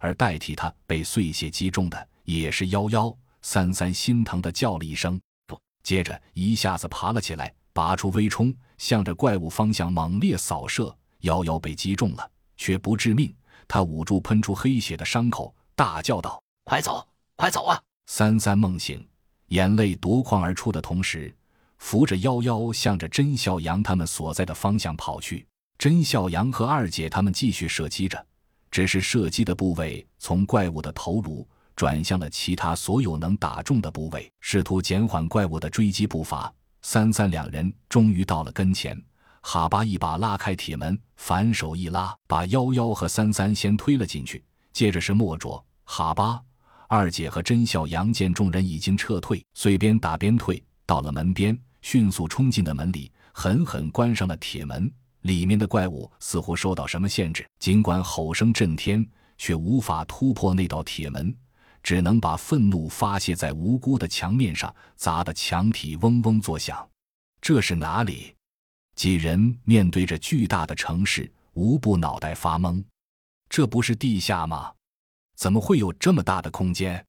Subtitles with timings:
[0.00, 3.14] 而代替他被碎屑击中的也是夭夭。
[3.42, 10.94] 三三心疼的叫了一声“不”，接着一下子爬了起来，拔出微冲，向着怪物方向猛烈扫射。
[11.22, 13.34] 夭夭被击中了，却不致命。
[13.68, 17.06] 他捂住喷出黑血的伤口，大叫道：“快走，
[17.36, 19.04] 快走啊！”三三梦醒，
[19.48, 21.34] 眼泪夺眶而出的同时，
[21.78, 25.46] 扶着夭夭向着甄笑阳他们所在的方向跑去。
[25.78, 28.24] 甄笑阳和二姐他们继续射击着，
[28.70, 31.46] 只是射击的部位从怪物的头颅。
[31.76, 36.50] 转向了其他所有能打中的部位，试图减缓怪物的追击步伐。
[36.80, 38.98] 三三两人终于到了跟前，
[39.42, 44.42] 哈巴一把拉开铁门，反手一拉，把幺幺和三三先推了进去。
[44.72, 46.40] 接着是莫卓、哈巴、
[46.88, 54.90] 二姐和甄笑阳，见众人已经撤退，遂边打边退，到了门边，迅速冲进了门里，狠狠关上了铁门。
[55.26, 61.36] 里面的怪物似乎受到什么限制，尽管吼声震天，却无法突破那道铁门。
[61.82, 66.88] 只能把愤怒发泄在无辜的墙面上，砸得墙体嗡嗡作响。
[67.40, 68.34] 这是哪里？
[68.96, 72.82] 几人面对着巨大的城市，无不脑袋发懵。
[73.48, 74.72] 这不是地下吗？
[75.36, 77.04] 怎么会有这么大的空间？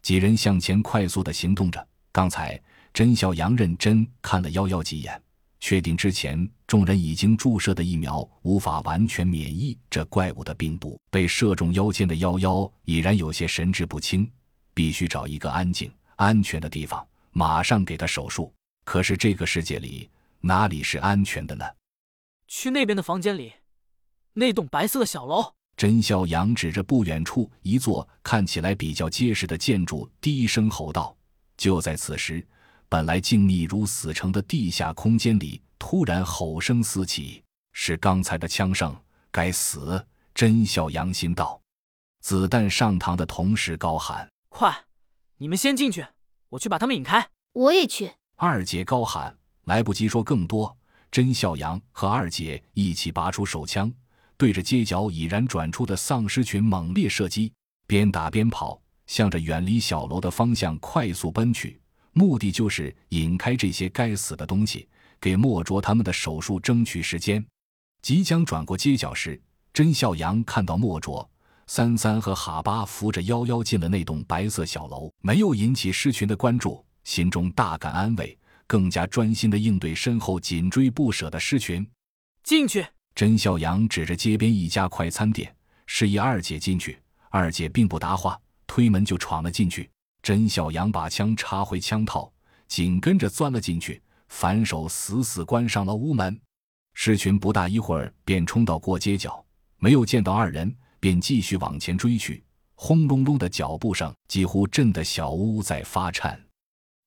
[0.00, 1.84] 几人向前快速的行动着。
[2.12, 2.60] 刚才
[2.94, 5.20] 甄小阳认真看了幺幺几眼。
[5.58, 10.96] 确定之前，众人已经注射的疫苗无法完全免疫这怪物的病毒。
[11.10, 14.30] 被射中腰间的幺幺已然有些神志不清，
[14.72, 18.54] 必须找一个安静、安全的地方，马上给他手术。
[18.84, 21.64] 可是这个世界里哪里是安全的呢？
[22.46, 23.52] 去那边的房间里，
[24.34, 25.52] 那栋白色的小楼。
[25.76, 31.16] 甄笑阳指着不远处一座看起来比较结实的建筑，低声吼道
[31.58, 32.46] ：“就在此时。”
[32.88, 37.42] 本来静谧如死城的地下空间里，突然吼声四起，
[37.72, 38.94] 是刚才的枪声。
[39.32, 40.06] 该死！
[40.34, 41.60] 甄笑阳心道。
[42.20, 44.84] 子弹上膛的同时高喊：“快，
[45.38, 46.06] 你们先进去，
[46.50, 48.12] 我去把他们引开。”我也去。
[48.36, 50.76] 二姐高喊，来不及说更多。
[51.10, 53.92] 甄笑阳和二姐一起拔出手枪，
[54.36, 57.52] 对着街角已然转出的丧尸群猛烈射击，
[57.86, 61.80] 边打边跑，向着远离小楼的方向快速奔去。
[62.12, 64.88] 目的就是引开这些该死的东西，
[65.20, 67.44] 给莫卓他们的手术争取时间。
[68.02, 69.40] 即将转过街角时，
[69.72, 71.28] 甄笑阳看到莫卓、
[71.66, 81.86] 三三和哈巴扶着幺幺进了那栋白色小楼，没有引起狮群的关注，心中大感安慰，更加专心的应对身后紧追不舍的狮群。
[82.42, 82.84] 进去！
[83.14, 85.54] 甄笑阳指着街边一家快餐店，
[85.86, 86.98] 示意二姐进去。
[87.28, 89.88] 二姐并不答话，推门就闯了进去。
[90.22, 92.30] 甄小阳把枪插回枪套，
[92.68, 96.38] 紧跟着钻了进去，反手死死关上了屋门。
[96.94, 99.44] 狮群不大一会儿便冲到过街角，
[99.78, 102.44] 没有见到二人，便继续往前追去。
[102.74, 106.38] 轰隆隆的脚步声几乎震得小屋在发颤。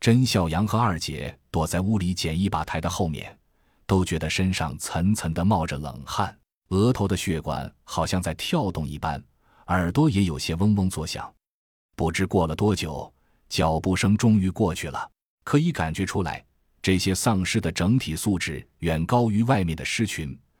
[0.00, 3.36] 甄小阳和二姐躲在屋里简易吧台的后面，
[3.86, 6.36] 都觉得身上层层的冒着冷汗，
[6.68, 9.22] 额头的血管好像在跳动一般，
[9.66, 11.32] 耳朵也有些嗡嗡作响。
[12.00, 13.12] 不知过了多久，
[13.50, 15.06] 脚步声终于过去了。
[15.44, 16.42] 可以感觉出来，
[16.80, 20.34] 这些丧尸的整体素质远高于外面的狮群，